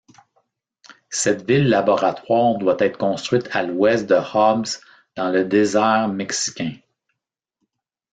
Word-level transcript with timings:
Cette 1.11 1.47
ville-laboratoire 1.47 2.57
doit 2.57 2.77
être 2.79 2.97
construite 2.97 3.47
à 3.55 3.61
l'ouest 3.61 4.09
de 4.09 4.15
Hobbs 4.15 4.81
dans 5.15 5.29
le 5.29 5.45
désert 5.45 6.07
mexicain. 6.07 6.73